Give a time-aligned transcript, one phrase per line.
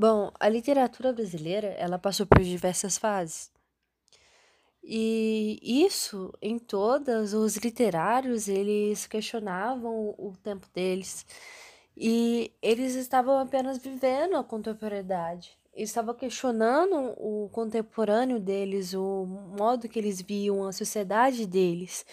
[0.00, 3.50] Bom, a literatura brasileira, ela passou por diversas fases.
[4.80, 11.26] E isso, em todas, os literários, eles questionavam o tempo deles.
[11.96, 15.58] E eles estavam apenas vivendo a contemporaneidade.
[15.74, 22.06] Eles estavam questionando o contemporâneo deles, o modo que eles viam a sociedade deles.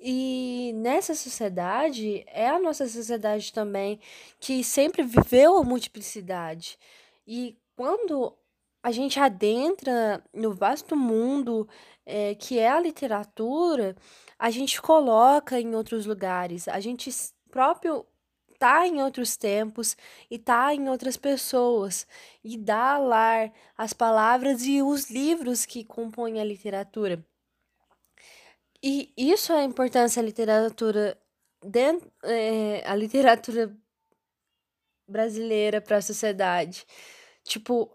[0.00, 4.00] E nessa sociedade, é a nossa sociedade também,
[4.40, 6.78] que sempre viveu a multiplicidade.
[7.34, 8.36] E quando
[8.82, 11.66] a gente adentra no vasto mundo
[12.04, 13.96] é, que é a literatura,
[14.38, 17.10] a gente coloca em outros lugares, a gente
[17.50, 18.04] próprio
[18.58, 19.96] tá em outros tempos
[20.30, 22.06] e tá em outras pessoas
[22.44, 27.24] e dá lar às palavras e os livros que compõem a literatura.
[28.82, 31.18] E isso é a importância da literatura
[31.64, 33.74] dentro, é, a literatura
[35.08, 36.86] brasileira para a sociedade.
[37.44, 37.90] Tipo,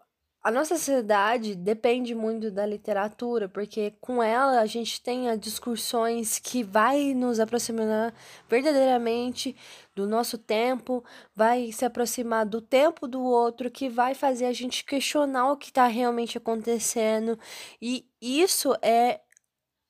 [0.48, 6.64] a nossa sociedade depende muito da literatura, porque com ela a gente tem discussões que
[6.64, 8.14] vai nos aproximar
[8.48, 9.56] verdadeiramente
[9.94, 11.04] do nosso tempo,
[11.36, 15.68] vai se aproximar do tempo do outro, que vai fazer a gente questionar o que
[15.68, 17.38] está realmente acontecendo.
[17.82, 19.20] E isso é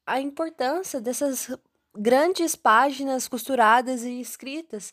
[0.07, 1.55] a importância dessas
[1.95, 4.91] grandes páginas costuradas e escritas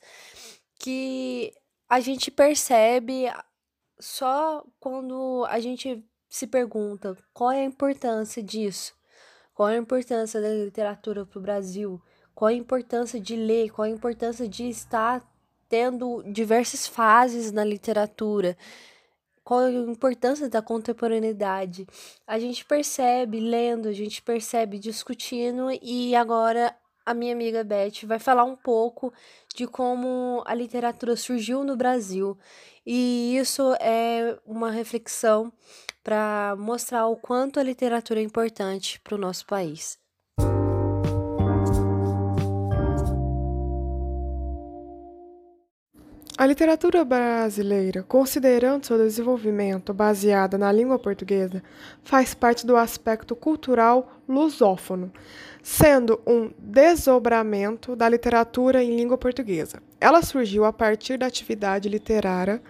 [0.78, 1.54] que
[1.88, 3.26] a gente percebe
[3.98, 8.94] só quando a gente se pergunta qual é a importância disso,
[9.54, 12.02] qual é a importância da literatura para o Brasil,
[12.34, 15.22] qual é a importância de ler, qual é a importância de estar
[15.68, 18.56] tendo diversas fases na literatura,
[19.44, 21.86] qual é a importância da contemporaneidade.
[22.26, 28.18] A gente percebe lendo, a gente percebe discutindo e agora a minha amiga Beth vai
[28.18, 29.12] falar um pouco
[29.54, 32.38] de como a literatura surgiu no Brasil.
[32.86, 35.52] E isso é uma reflexão
[36.02, 40.03] para mostrar o quanto a literatura é importante para o nosso país.
[46.36, 51.62] A literatura brasileira, considerando seu desenvolvimento baseada na língua portuguesa,
[52.02, 55.12] faz parte do aspecto cultural lusófono,
[55.62, 59.80] sendo um desdobramento da literatura em língua portuguesa.
[60.00, 62.60] Ela surgiu a partir da atividade literária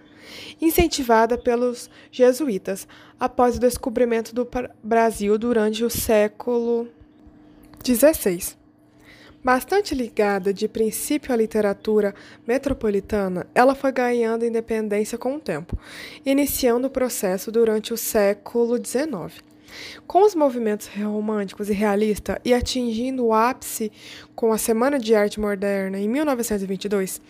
[0.61, 2.87] incentivada pelos jesuítas
[3.19, 4.47] após o descobrimento do
[4.83, 6.87] Brasil durante o século
[7.83, 8.63] XVI.
[9.45, 12.15] Bastante ligada de princípio à literatura
[12.47, 15.79] metropolitana, ela foi ganhando independência com o tempo,
[16.25, 19.45] iniciando o processo durante o século XIX.
[20.07, 23.93] Com os movimentos românticos e realistas e atingindo o ápice
[24.35, 27.21] com a Semana de Arte Moderna em 1922,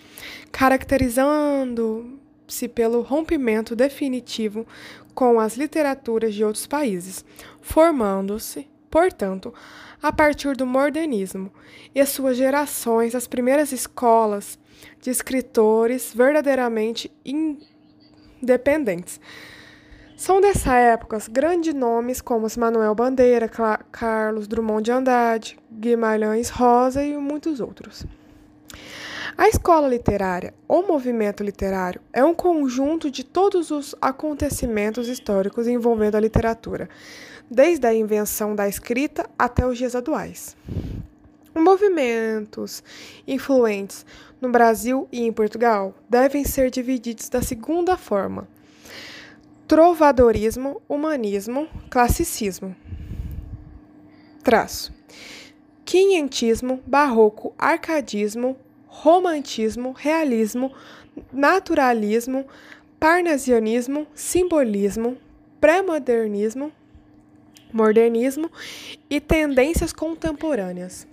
[0.53, 4.65] caracterizando-se pelo rompimento definitivo
[5.17, 7.25] com as literaturas de outros países,
[7.61, 9.53] formando-se portanto,
[10.01, 11.51] a partir do modernismo
[11.93, 14.57] e suas gerações, as primeiras escolas
[15.01, 17.11] de escritores verdadeiramente
[18.41, 19.21] independentes.
[20.17, 23.51] São dessa época grandes nomes como Manuel Bandeira,
[23.91, 28.07] Carlos Drummond de Andrade, Guimarães Rosa e muitos outros.
[29.37, 36.15] A escola literária ou movimento literário é um conjunto de todos os acontecimentos históricos envolvendo
[36.15, 36.89] a literatura,
[37.51, 40.57] desde a invenção da escrita até os dias atuais.
[41.53, 42.83] Movimentos
[43.27, 44.07] influentes
[44.41, 48.47] no Brasil e em Portugal devem ser divididos da seguinte forma:
[49.67, 52.75] trovadorismo, humanismo, classicismo.
[54.45, 54.95] Traço.
[55.85, 58.57] Quinhentismo, barroco, arcadismo,
[59.03, 60.73] romantismo, realismo,
[61.33, 62.47] naturalismo,
[62.99, 65.17] parnasianismo, simbolismo,
[65.61, 66.73] pré-modernismo,
[67.73, 68.51] modernismo
[69.11, 71.07] e tendências contemporâneas.